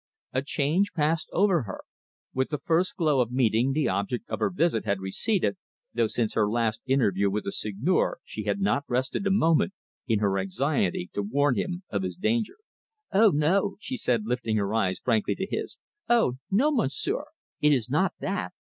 [0.33, 1.81] A change passed over her.
[2.33, 5.57] With the first glow of meeting the object of her visit had receded,
[5.93, 9.73] though since her last interview with the Seigneur she had not rested a moment,
[10.07, 12.55] in her anxiety to warn him of his danger.
[13.11, 15.77] "Oh, no," she said, lifting her eyes frankly to his:
[16.09, 17.25] "oh, no, Monsieur!
[17.59, 18.53] It is not that.